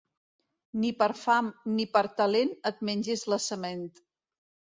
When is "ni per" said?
0.85-1.09, 1.73-2.03